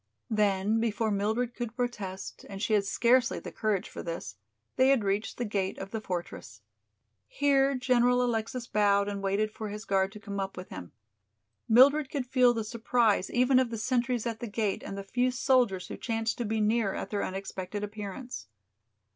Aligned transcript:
Then 0.31 0.79
before 0.79 1.11
Mildred 1.11 1.53
could 1.53 1.75
protest, 1.75 2.43
and 2.49 2.59
she 2.59 2.73
had 2.73 2.85
scarcely 2.85 3.37
the 3.37 3.51
courage 3.51 3.87
for 3.87 4.01
this, 4.01 4.35
they 4.75 4.87
had 4.89 5.03
reached 5.03 5.37
the 5.37 5.45
gate 5.45 5.77
of 5.77 5.91
the 5.91 6.01
fortress. 6.01 6.61
Here 7.27 7.75
General 7.75 8.23
Alexis 8.23 8.65
bowed 8.65 9.07
and 9.07 9.21
waited 9.21 9.51
for 9.51 9.69
his 9.69 9.85
guard 9.85 10.11
to 10.13 10.19
come 10.19 10.39
up 10.39 10.57
with 10.57 10.69
him. 10.69 10.91
Mildred 11.69 12.09
could 12.09 12.25
feel 12.25 12.51
the 12.51 12.63
surprise 12.63 13.29
even 13.29 13.59
of 13.59 13.69
the 13.69 13.77
sentries 13.77 14.25
at 14.25 14.39
the 14.39 14.47
gate 14.47 14.81
and 14.81 14.97
the 14.97 15.03
few 15.03 15.29
soldiers 15.29 15.87
who 15.87 15.97
chanced 15.97 16.35
to 16.39 16.45
be 16.45 16.59
near 16.59 16.95
at 16.95 17.11
their 17.11 17.23
unexpected 17.23 17.83
appearance. 17.83 18.47